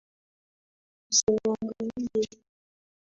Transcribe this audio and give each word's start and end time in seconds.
Usiniangalie! 1.11 2.27